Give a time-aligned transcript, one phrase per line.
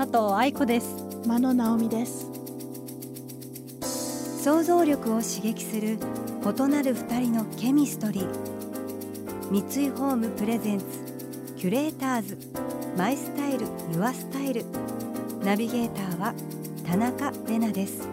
[0.00, 0.96] 佐藤愛子です。
[1.26, 2.26] 真野直美です。
[4.42, 5.98] 想像力を刺激する
[6.42, 9.50] 異なる二人のケミストリー。
[9.50, 10.86] 三井ホームプレゼンツ
[11.58, 12.38] キュレーターズ。
[12.96, 14.64] マイスタイルユアスタイル。
[15.44, 16.34] ナビゲーターは
[16.86, 18.08] 田中れなです。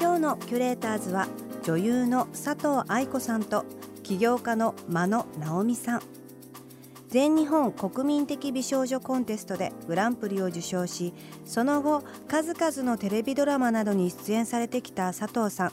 [0.00, 1.28] 今日のキュレーターズは
[1.64, 3.66] 女優の佐藤愛子さんと
[4.02, 6.15] 起業家の真野直美さん
[7.08, 15.72] 全日本国民的美少女コンテストでグランプリを受賞しその後数々のテレビドラマなどに出演されてきた佐藤さん。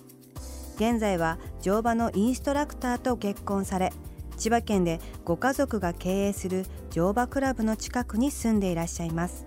[0.76, 3.94] 現在は乗馬のインストラクターと結婚され
[4.38, 9.46] 千葉県でご家族が経営する乗馬クラブの近くに住んでいらっしゃいます。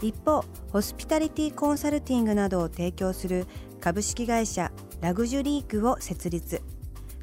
[0.00, 3.46] 一方ホスピタリティコンサルティングなどを提供する
[3.80, 6.62] 株式会社ラグジュリークを設立。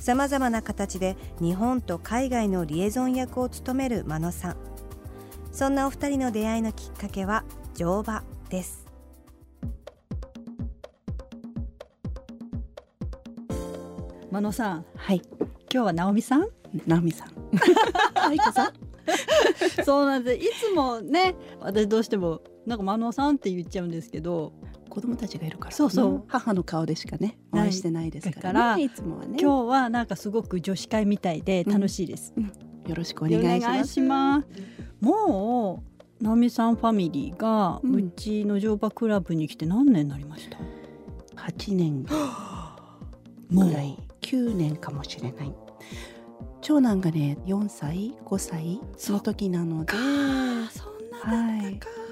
[0.05, 4.57] さまざまな形で日本と海外のリエゾン役を務める真野さん。
[5.51, 8.85] そんなお二人の出会いのきっかけは乗馬です。
[14.29, 14.85] 真野さん。
[14.95, 15.23] はい。
[15.73, 16.49] 今日は直美さん？
[16.85, 17.29] 直美さん。
[18.13, 18.73] 愛子さん？
[19.83, 20.45] そうなんです。
[20.45, 24.53] いつもね私どうしてもなんか真野さんって言っちゃうんですけど
[24.89, 25.75] 子供たちがいるから。
[25.75, 26.23] そうそう。
[26.27, 29.37] 母の顔でしかねお会いしてないですから,、ね、いつもはね。
[29.39, 32.33] 今日はなんかすごく女子会みたいで楽しいです、
[32.87, 33.93] よろしくお願いします。
[33.93, 34.47] します。
[35.01, 35.83] も
[36.19, 37.95] う直美さんファミリーがうん。
[37.95, 40.57] うちの乗馬クラブに来て何年になりました、
[41.41, 42.05] 8年。
[43.51, 45.53] ぐらい9年かもしれない。
[46.61, 49.93] 長男がね4歳5歳その時なので。
[49.93, 50.01] そん
[51.11, 52.04] なはいもう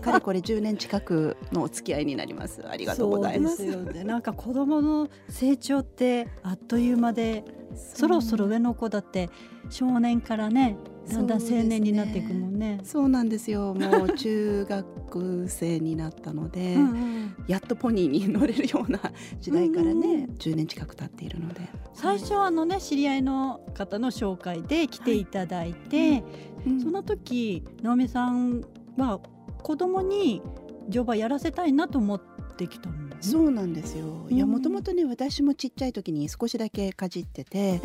[0.00, 2.66] かれこれ10年近くのお付き合いになります。
[2.68, 3.56] ありがとうございます。
[3.56, 4.04] そうですよね。
[4.04, 7.44] なんか子供の成長ってあっという間で
[7.76, 9.30] そろそろ上の子だって
[9.70, 10.76] 少年からね
[11.08, 12.80] だんだん青年になっていくもんね。
[12.82, 13.74] そうなんですよ。
[13.74, 17.34] もう中学生になったので、うんうん。
[17.46, 19.00] やっとポニーに乗れるような
[19.40, 21.60] 時代からね、うんうん10年近く経っているので。
[21.92, 26.24] 最初はあのね知り合いの方の紹介で来ていただいて、
[26.66, 26.80] うん。
[26.80, 28.64] その時直美さん
[28.96, 29.20] は
[29.62, 30.42] 子供に
[30.88, 32.20] 乗馬やらせたいなと思っ
[32.56, 34.26] てきたの、ね、そうなんですよ。
[34.30, 37.80] いやうんもともとね私もちっちゃい時に少しだけかじってて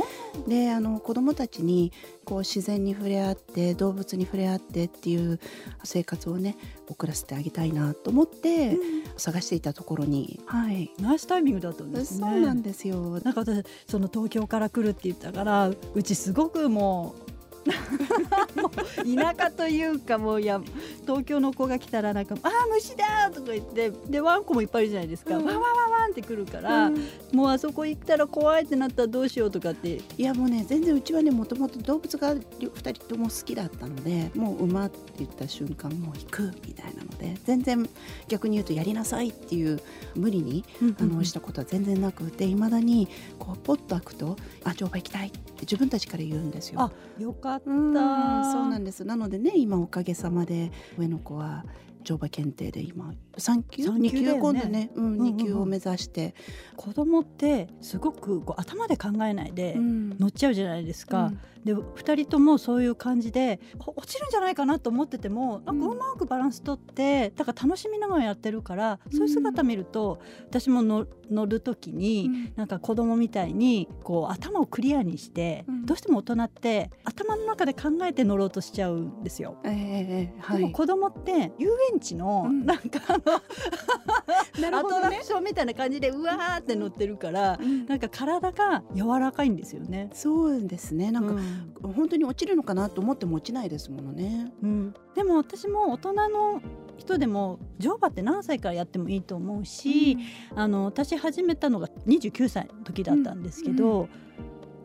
[0.48, 1.92] であの子供たちに
[2.26, 5.40] こう自然に触れ合って動物に触れ合ってっていう
[5.84, 8.78] 生活をね送らせてあげたいなと思って
[9.18, 12.28] 探していたところに、はい、ナイスタイミングだったんですね。
[12.30, 13.20] そうなんですよ。
[13.22, 17.29] なんか私その東京から来るって言ったからうちすごくもう
[18.62, 20.62] もう田舎というかもういや
[21.02, 37.88] 東京の子が来たらなんか「あー虫だ!」とか言ってでワンコもいっぱいいるじゃないですか、うんワンワンワンワンって来るから、うんもうあそこ行ったら怖いってなったらどうしようとかっていやもうね全然うちはねもともと動物が2人とも好きだったのでもう馬って言った瞬間もう行くみたいなので全然
[38.28, 39.80] 逆に言うとやりなさいっていう
[40.16, 40.64] 無理に
[41.00, 46.82] あのしたことは全然なくていまだにこうポッと開くと「あ乗馬行きたい」って自分たちから言うんですよ。
[46.82, 49.04] あよかったうんそうなんです。
[49.06, 51.66] なのでね今おかげさまで上の子は
[52.10, 53.14] 乗馬検定で今。
[53.38, 53.84] 3級？
[53.84, 54.42] 三2級級だよね。
[54.42, 56.34] 今度ね、うんうんうん2級を目指して、
[56.76, 60.18] 子供ってすごくこう頭で考えないでうん。
[60.18, 61.40] 乗っちゃうじゃないですか、うん。
[61.64, 65.92] で2人ともそういう感じでこ落ちるんじゃないかなと思っててもなんかうん。
[65.94, 72.54] うまくバランス取ってだから楽しみながらやってるから、そういう姿見ると私も乗乗る時に、うん。
[72.56, 75.86] なんか子供みたいにこう頭をクリアにして、うん。
[75.86, 79.58] どうしても大人って頭の中で考えて乗ろうとしちゃうんですよ。
[79.64, 80.58] ええええはい。
[80.60, 82.66] でも子供って遊園地のうん。
[82.66, 83.36] なんかあの、
[84.80, 87.86] アトラクションみたいな感じでうわーって乗ってるからうん。
[87.86, 90.10] なんか体が柔らかいんですよね。
[90.14, 91.12] そうですね。
[91.12, 91.94] なんか、うん。
[91.94, 94.52] 本当に落ちるのかなと思っても落ちないですものね。
[94.62, 96.62] うん、でも私も大人の
[96.98, 100.18] 人でも乗馬って何歳からやってもいいと思うし、
[100.56, 104.10] あの私始めたのが29歳の時だったんですけど、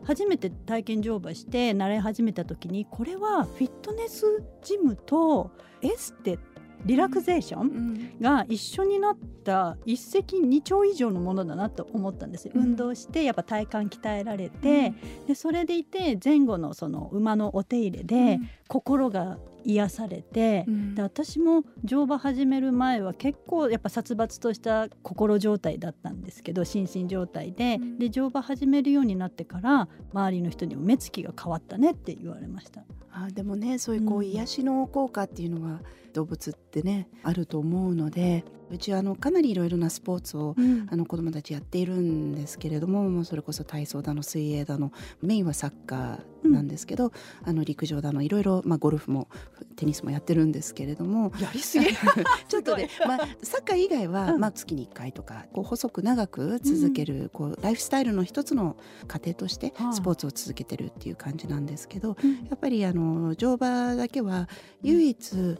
[0.03, 5.51] 初めて体験乗馬して慣れ始めた時にこれはフィットネスジムと
[5.81, 6.37] エステ
[6.85, 8.19] リラクゼーションうん。
[8.21, 12.53] が一緒になった一石二鳥以上のものだなと思ったんですよ。
[12.55, 12.63] うん。
[12.63, 14.93] 運動してやっぱ体幹鍛えられて、
[15.27, 20.95] でそれでいて前後のその馬のお手入れで心が癒されて、うん。
[20.95, 27.99] で私も乗馬始める前は結構やっぱ殺伐とした心状態だったんですけど心身状態で,、うん。
[27.99, 32.83] で乗馬始めるようになってから周りの人にも目つきが変わったねって言われました。
[33.11, 34.25] あでもねそういうこううん。
[34.25, 35.81] 癒しの効果っていうのは
[36.13, 40.55] 動物ってねあると思うのでうちはあのかなりいろいろなスポーツを
[40.89, 44.91] あの子どもたちやっているんですけれどももうそれこそ体操だの水泳だの
[45.21, 46.19] メインはサッカー
[46.51, 47.11] なんですけど、
[47.43, 49.27] あの陸上だのいろいろ、まあ、ゴルフも
[49.75, 51.85] テニスもやってるんですけれどもやりすぎ。
[52.47, 54.39] ちょっとね、まあ、サッカー以外は、うん。
[54.39, 58.77] まあ、月に1回とかこう細く長く続ける、こうライフスタイルの一つの
[59.07, 59.93] 過程としてはい。
[59.93, 62.45] スポーツを続けてるっていう感じなんですけど、うん。
[62.45, 64.49] やっぱりあの乗馬だけは
[64.81, 65.57] 唯一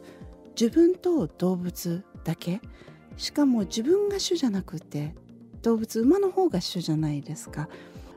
[0.58, 2.60] 自分と動物だけ
[3.16, 5.14] しかも自分が主じゃなくて
[5.62, 7.68] 動物馬の方が主じゃないですか。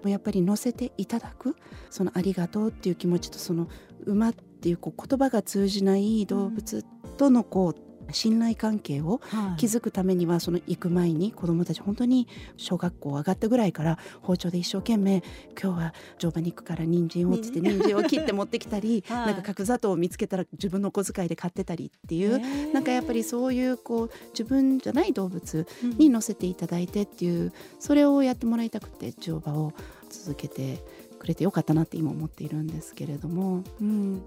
[0.08, 1.56] やっぱり乗せていただく
[1.90, 3.68] そのありがとうっていう気持ちとその
[4.06, 6.86] 馬っていうこう言葉が通じない動物
[7.18, 9.60] とのこう信頼関係をはい。
[9.60, 12.28] 築くためにはその行く前に子どもたち本当に
[12.58, 15.24] 小学校上がったぐらいから包丁で一生懸命
[15.62, 18.00] 今日は乗馬に行くから人参をっつって人参。
[18.00, 19.26] を切って持ってきたり、 はい。
[19.28, 25.68] なんか角砂糖を見つけたら自分の小遣いで買ってたりっていう、なんかやっぱりそういうこう自分じゃない動物
[25.98, 29.74] に乗せていただいてっていうそれをやってもらいたくて乗馬を
[30.10, 30.84] 続けて
[31.20, 33.64] くれてよかったなって今思っているんですけれども。
[33.82, 34.22] うん。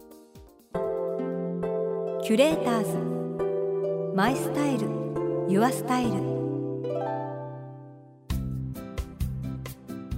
[2.22, 3.21] キュレーターズ
[4.14, 4.88] マイスタイル
[5.48, 6.12] ユアスタイル。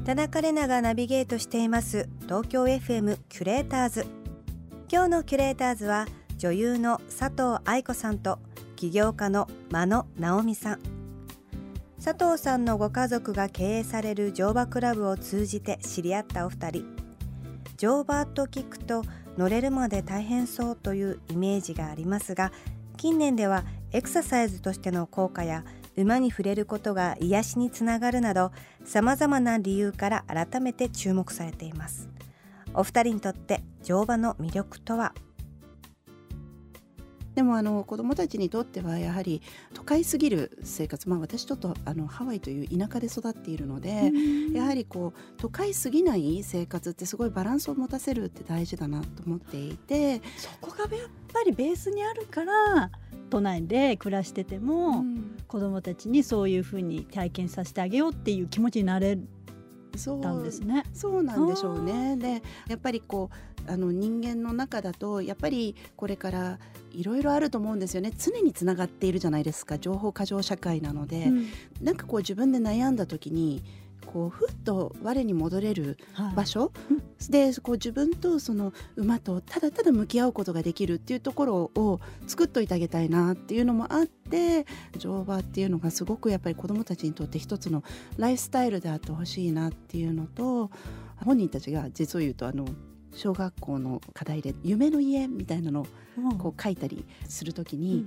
[0.05, 2.09] 田中れながナビゲートしています。
[2.23, 4.07] 東京 FM キュレーターズ。
[4.91, 6.07] 今日のキュレーターズは
[6.39, 8.41] 女優の佐藤愛子さんと
[8.75, 10.81] 起業家の真野直美さん。
[12.05, 16.97] 佐藤さんのご家族が経営される乗馬クラブを通じて知り合ったお二人。
[17.77, 19.03] 乗馬と聞くと
[19.39, 22.53] 乗れるまで大変そうというイメージがありますが
[22.97, 23.65] 近年では
[23.95, 25.65] エクササイズとしての効果や
[25.97, 28.51] 馬に触れることが癒しにつながるなど
[28.85, 32.09] 様々な理由から改めて注目されています。
[32.75, 35.15] お二人にとって乗馬の魅力とは？
[37.35, 39.43] でもあの子どもたちにとってはやはり
[39.73, 44.13] 都会すぎる生活まあ私ちょっとあのハワイという田舎で育っているので、
[44.53, 52.91] やはりこう都会すぎない生活ってすごいバランスを持たせるって大事だなと思っていて、そこがやっぱりベースにあるから
[53.31, 59.19] 都内で暮らしてても、うん子どもたちにそういうふうに体験させてあげようっていう気持ちになれ
[59.97, 60.83] そうたんですね。
[60.93, 62.17] そうなんでしょうね。
[62.17, 66.59] でやっぱりこうあの人間の中だとやっぱりこれから
[66.93, 68.13] いろいろあると思うんですよね。
[68.17, 69.79] 常につながっているじゃないですか。
[69.79, 71.47] 情報過剰社会なので、うん。
[71.83, 73.63] なんかこう自分で悩んだ時に
[74.07, 76.35] こうふっと我に戻れるはい。
[76.35, 76.73] 場所、
[77.31, 84.67] でこう自分とその馬とただただ向き合うことができるっていうところを作っといてあげたいなっていうのもあって
[84.99, 87.83] 乗馬っていうのがすごくやっぱり子どもたちにとって一つの
[88.17, 90.71] ライフスタイルであってほしいなっていうのと
[91.17, 92.67] 本人たちが実を言うとあの
[93.15, 96.39] 小学校の課題で「夢の家」みたいなのをうん。
[96.39, 98.07] こう書いたりするときに、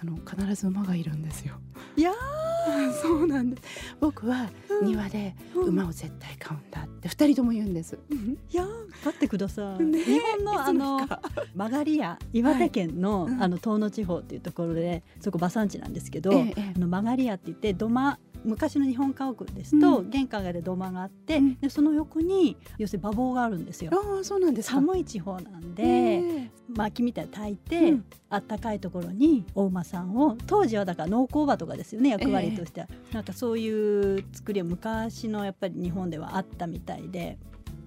[0.00, 1.56] あの必ず馬がいるんですよ。
[1.96, 2.12] いや
[3.02, 3.62] そうなんです。
[4.00, 4.50] 僕は
[4.82, 7.98] 庭で馬を絶対飼うんだって二人とも言うんです。
[8.52, 8.66] いや
[9.04, 11.20] 待ってください、ね日本のあのか。
[11.54, 13.42] 曲がり屋岩手県の,、うん。
[13.42, 16.72] あの遠野地方っていうところでそこ馬産地なんですけど、ええええ。
[16.76, 21.54] あの曲がり屋って言って土間昔の日本家屋ですと、う玄関がで土間があって、うん。
[21.60, 23.90] でその横に要するに馬房があるんですよ。
[23.92, 24.76] ああそうなんですか。
[24.76, 28.04] 寒い地方なんで、え薪みたいに炊いて、うん。
[28.32, 37.38] あったかいところにお馬さんを当時はだから農耕馬とかですよね役割としては、なんかそういう作りは昔のやっぱり日本ではあったみたいで、え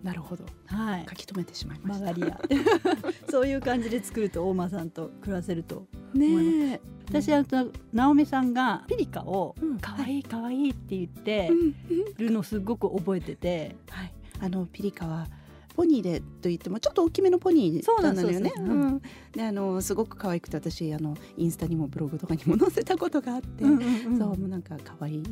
[0.04, 0.44] なるほど。
[0.66, 1.06] はい。
[1.10, 2.42] 書、き留めてしまいました。
[3.32, 6.82] そういう感じで作るとお馬さんと暮らせるとねえ。
[7.08, 7.44] 私は
[7.94, 9.80] 直美さんがピリカをうん。
[9.80, 11.50] 可愛い可愛いって言って
[12.18, 14.14] るのすごく覚えてて、はい。
[14.42, 15.28] あのピリカは
[15.76, 18.52] ポニーでと言ってもちょっと大きめのポニーそうなんだよね。
[19.40, 25.24] あのすごく可愛くて私あのインスタにもブログとかにも載せたことがあって、うんうんうんそうもうなんか可愛い。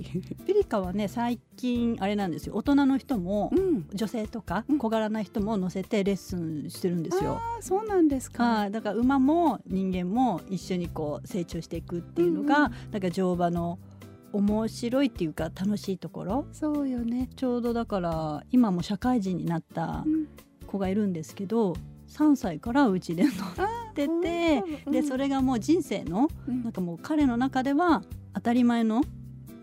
[0.45, 3.87] ピリカはね最近あれなんですよ大人の人もうん。
[3.93, 7.33] 女性とかうん小柄な人も乗せてレッスンしてるんですよ。
[7.33, 8.43] ああそうなんですか。
[8.43, 13.79] はい、だから馬も人間も一緒にこう成長していくっていうのが、うんうんなんか乗馬の
[14.33, 16.45] 面白いっていうか楽しいところ？
[16.51, 17.29] そうよね。
[17.35, 20.27] ちょうどだから今も社会人になったうん。
[20.67, 21.75] 子がいるんですけど
[22.07, 29.03] 3歳からうちで乗っあてて、でそれがもう人生の、なんかもう彼の中では当たり前の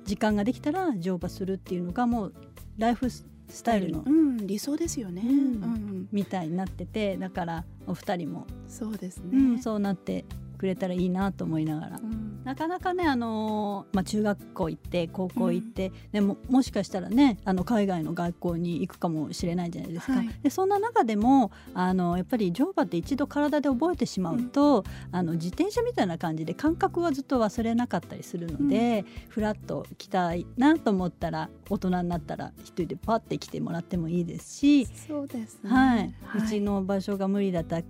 [0.04, 2.34] 時間ができたら乗馬するっていうのがもう
[2.76, 3.24] ライフス
[3.64, 8.46] タイルの、うん、理想ですよね、うん、みたいになっててだからお二人も。
[8.66, 10.26] そうですね、うん、そうなって
[10.58, 20.14] くれたらいいなと思いながら、うん、なかなかね、あのー、まあ、中学校行って高校行って、うん、でももしかしたらねあの海外の学校に行くかもしれないじゃないですか。
[20.14, 37.82] はい、でそんな中でもあのやっぱり乗馬って一度体で覚えてしまうと、うん、あの自転車みたいな感じで感覚はずっと忘れなかったりするので、フラッと来たいなと思ったら大人になったら一人でパッて来てもらってもいいですしそうです、ね、はい、はい、うちの場所が無理だった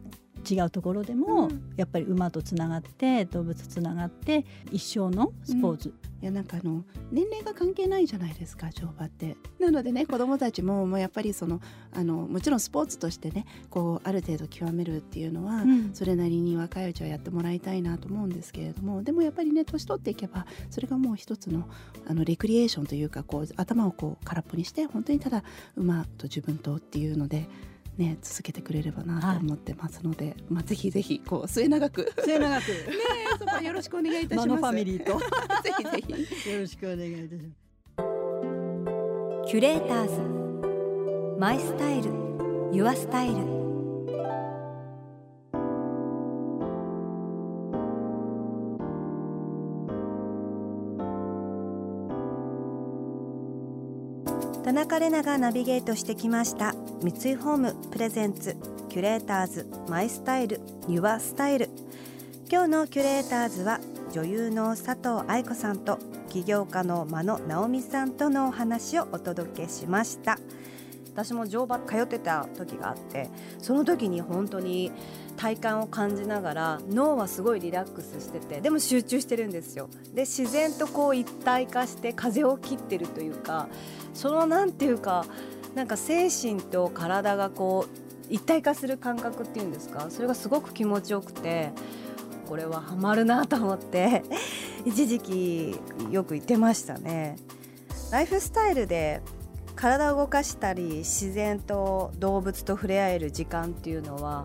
[0.49, 9.37] 違うところでも、やっぱり馬とつながって動物とつながって一生のスポーツ、いやなんかあの年齢が関係ないじゃないですか乗馬って。
[9.61, 11.61] なのでね子どもたちももうやっぱりその
[11.93, 21.69] あのもちろんスポーツとしてねこうある程度極めるっていうのは、うん、それなりに若いうちはやってもらいたいなと思うんですけれどもでもやっぱりね年取っていけばそれがもう一つの
[22.09, 25.45] あのレクリエーションというかこう頭をこう空っぽにして本当にただ
[25.77, 27.49] 馬と自分とっていうので
[27.99, 32.13] ね、続けてくれればなと思ってますので、はい、まあ、ぜひぜひこう末永く。
[32.25, 32.69] 末永く。
[32.71, 32.77] ね
[33.39, 34.61] そこよろしくお願いいたします。
[34.61, 35.19] ファミリーと。
[35.63, 36.01] ぜひぜ
[36.45, 36.53] ひ。
[36.53, 37.55] よろしくお願いいたします。
[39.51, 40.21] キュレーターズ。
[41.41, 42.13] マイスタイル。
[42.73, 43.58] ユアスタイル
[54.69, 56.75] 田中れながナビゲートしてきました。
[57.01, 58.55] 三井ホームプレゼンツ
[58.91, 61.71] キュレーターズマイスタイルユアスタイル。
[62.53, 63.81] 今日のキュレーターズは
[64.13, 65.99] 女優の佐藤愛子さんと
[66.29, 70.39] 起業家の真野直美さんとのお話をお届けしました。
[71.15, 74.93] 私も乗馬通ってた時があってその時に本当に
[75.39, 83.69] 体感を感じながら脳はすごいリラックスしててでも集中してるんですよで自然とこう一体化して風を切ってるというか
[84.15, 85.25] そのなんていうか
[85.75, 90.09] なんか精神と体がこう一体化する感覚っていうんですか？
[90.11, 91.71] それがすごく気持ちよくて
[92.49, 94.23] これはハマるなと思って
[94.85, 95.77] 一時期
[96.11, 97.37] よく言ってましたね。
[98.11, 99.23] ライフスタイルで
[99.79, 104.45] 体を動かしたり自然と動物と触れ合える時間っていうのは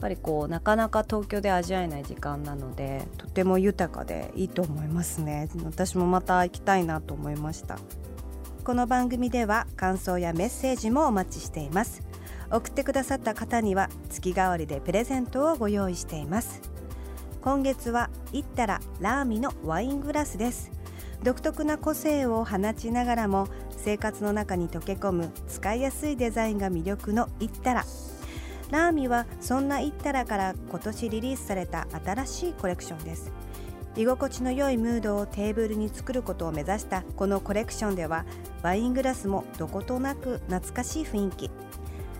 [0.00, 5.48] ぱりこうなかなか東京で味わえない時間なのでとても豊かでいいと思いますね。
[5.64, 7.76] 私もまた行きたいなと思いました。
[8.62, 12.06] この番組では感想やメッセージもお待ちしています。
[12.48, 16.62] 送ってくださった方には月替わりでプレゼントをご用意しています。
[17.40, 20.70] 今月はイッタララーミのワイングラスです。
[21.24, 27.84] 独特な個性を放ちながらも生活の中に溶け込む使いやすいデザインが魅力のイッタラ。
[28.70, 33.32] ラーミはそんなイッタラから今年リリースされた新しいコレクションです。
[33.96, 38.26] 居心地の良いムードをテーブルに作ることを目指したこのコレクションでは
[38.62, 41.50] ワイングラスもどことなく懐かしい雰囲気。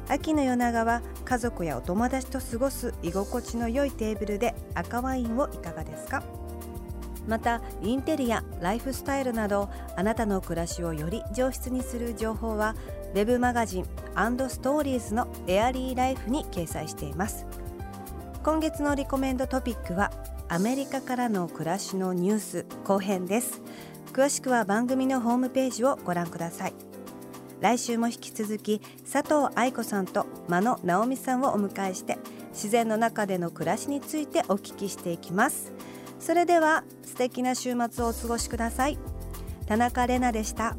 [0.09, 6.23] 秋の夜長は家族やお友達と過ごす居心地の良いテーブルで赤ワインをいかがですか？
[7.29, 12.75] またインテリアライフスタイルなどあなたの暮らしをより上質にする情報は
[13.15, 17.47] web マガジンストーリーズのエアリーライフに掲載しています。
[18.43, 20.11] 今月のリコメンドトピックは
[20.49, 23.61] アメリカからの暮らしのニュース後編です。
[24.13, 26.75] 詳しくは番組のホームページをご覧ください。
[27.61, 28.81] 来週も引き続き
[29.11, 32.17] 佐藤愛子さんと真野直美さんをお迎えして
[32.53, 35.73] 自然の中での暮らしについてお聞きしていきます。
[36.19, 38.99] それでは素敵な週末をお過ごしください。
[39.67, 40.77] 田中れなでした。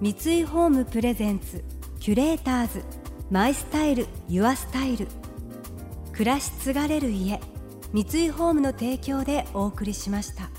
[0.00, 1.64] 三井ホームプレゼンツ
[2.00, 2.82] キュレーターズ
[3.30, 5.06] マイスタイルユアスタイル。
[6.12, 7.40] 暮らし継がれる家
[7.92, 10.50] 三井ホームの提供でお送りしました。